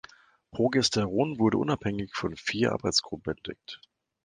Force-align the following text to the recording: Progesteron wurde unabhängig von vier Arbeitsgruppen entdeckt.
Progesteron 0.49 1.37
wurde 1.37 1.59
unabhängig 1.59 2.15
von 2.15 2.35
vier 2.35 2.71
Arbeitsgruppen 2.71 3.35
entdeckt. 3.37 3.81